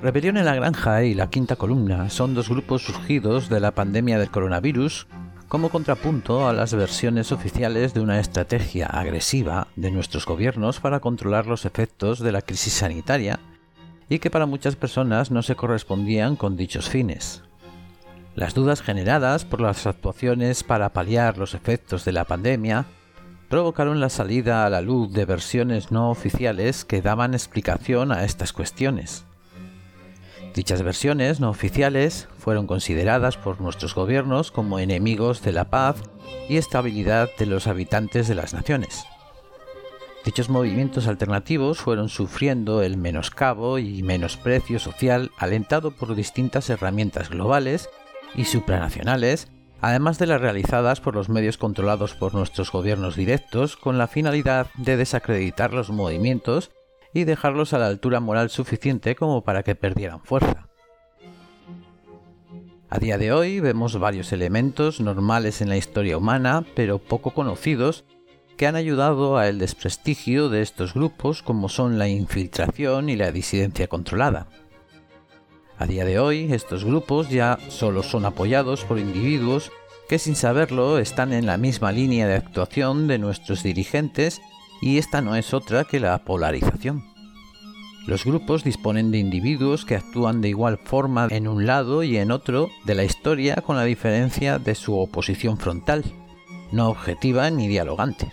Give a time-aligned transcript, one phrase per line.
[0.00, 4.16] Rebelión en la Granja y La Quinta Columna son dos grupos surgidos de la pandemia
[4.20, 5.08] del coronavirus
[5.48, 11.46] como contrapunto a las versiones oficiales de una estrategia agresiva de nuestros gobiernos para controlar
[11.46, 13.40] los efectos de la crisis sanitaria
[14.08, 17.42] y que para muchas personas no se correspondían con dichos fines.
[18.36, 22.86] Las dudas generadas por las actuaciones para paliar los efectos de la pandemia
[23.48, 28.52] provocaron la salida a la luz de versiones no oficiales que daban explicación a estas
[28.52, 29.24] cuestiones.
[30.58, 36.02] Dichas versiones no oficiales fueron consideradas por nuestros gobiernos como enemigos de la paz
[36.48, 39.04] y estabilidad de los habitantes de las naciones.
[40.24, 47.88] Dichos movimientos alternativos fueron sufriendo el menoscabo y menosprecio social alentado por distintas herramientas globales
[48.34, 53.96] y supranacionales, además de las realizadas por los medios controlados por nuestros gobiernos directos con
[53.96, 56.72] la finalidad de desacreditar los movimientos
[57.18, 60.68] y dejarlos a la altura moral suficiente como para que perdieran fuerza.
[62.90, 68.04] A día de hoy vemos varios elementos normales en la historia humana, pero poco conocidos,
[68.56, 73.88] que han ayudado al desprestigio de estos grupos como son la infiltración y la disidencia
[73.88, 74.48] controlada.
[75.76, 79.70] A día de hoy, estos grupos ya solo son apoyados por individuos
[80.08, 84.40] que sin saberlo están en la misma línea de actuación de nuestros dirigentes
[84.80, 87.04] y esta no es otra que la polarización.
[88.06, 92.30] Los grupos disponen de individuos que actúan de igual forma en un lado y en
[92.30, 96.04] otro de la historia con la diferencia de su oposición frontal,
[96.72, 98.32] no objetiva ni dialogante.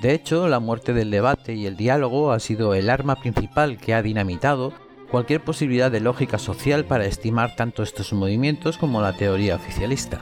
[0.00, 3.94] De hecho, la muerte del debate y el diálogo ha sido el arma principal que
[3.94, 4.74] ha dinamitado
[5.10, 10.20] cualquier posibilidad de lógica social para estimar tanto estos movimientos como la teoría oficialista.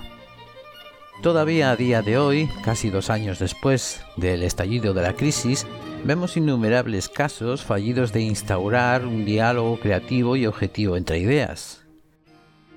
[1.24, 5.66] Todavía a día de hoy, casi dos años después del estallido de la crisis,
[6.04, 11.86] vemos innumerables casos fallidos de instaurar un diálogo creativo y objetivo entre ideas.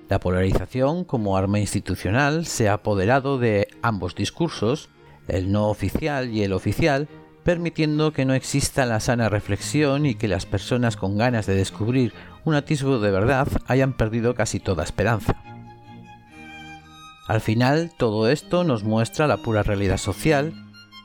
[0.08, 4.88] La polarización como arma institucional se ha apoderado de ambos discursos,
[5.28, 7.10] el no oficial y el oficial,
[7.44, 12.14] permitiendo que no exista la sana reflexión y que las personas con ganas de descubrir
[12.46, 15.47] un atisbo de verdad hayan perdido casi toda esperanza.
[17.28, 20.54] Al final, todo esto nos muestra la pura realidad social,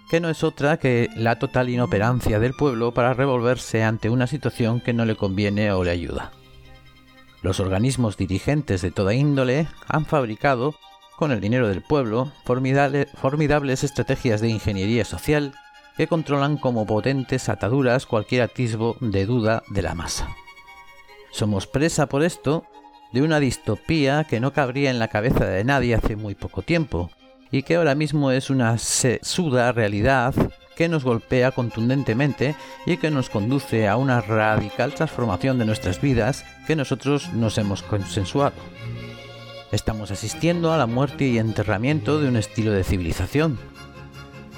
[0.08, 4.80] que no es otra que la total inoperancia del pueblo para revolverse ante una situación
[4.80, 6.32] que no le conviene o le ayuda.
[7.42, 10.76] Los organismos dirigentes de toda índole han fabricado,
[11.16, 15.54] con el dinero del pueblo, formidables estrategias de ingeniería social
[15.96, 20.28] que controlan como potentes ataduras cualquier atisbo de duda de la masa.
[21.32, 22.64] Somos presa por esto
[23.12, 27.10] de una distopía que no cabría en la cabeza de nadie hace muy poco tiempo,
[27.50, 30.34] y que ahora mismo es una sesuda realidad
[30.74, 32.56] que nos golpea contundentemente
[32.86, 37.82] y que nos conduce a una radical transformación de nuestras vidas que nosotros nos hemos
[37.82, 38.56] consensuado.
[39.70, 43.58] Estamos asistiendo a la muerte y enterramiento de un estilo de civilización.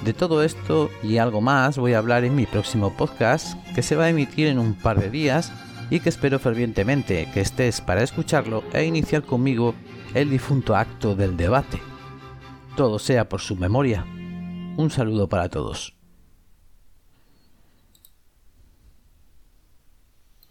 [0.03, 3.95] De todo esto y algo más voy a hablar en mi próximo podcast que se
[3.95, 5.51] va a emitir en un par de días
[5.89, 9.75] y que espero fervientemente que estés para escucharlo e iniciar conmigo
[10.13, 11.79] el difunto acto del debate.
[12.75, 14.05] Todo sea por su memoria.
[14.77, 15.95] Un saludo para todos.